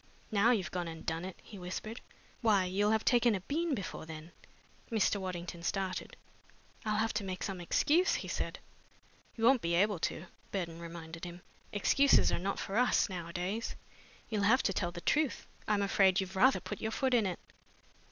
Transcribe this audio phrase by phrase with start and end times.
[0.31, 2.01] "Now you've gone and done it!" he whispered.
[2.41, 4.31] "Why, you'll have taken a bean before then!"
[4.91, 5.17] Mr.
[5.17, 6.17] Waddington started.
[6.83, 8.57] "I'll have to make some excuse," he said.
[9.35, 11.43] "You won't be able to," Burton reminded him.
[11.71, 13.75] "Excuses are not for us, nowadays.
[14.27, 15.45] You'll have to tell the truth.
[15.67, 17.37] I'm afraid you've rather put your foot in it."